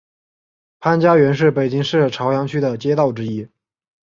[0.79, 3.47] 潘家园是北京市朝阳区的街道之一。